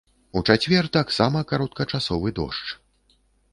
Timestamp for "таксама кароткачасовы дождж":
0.97-2.67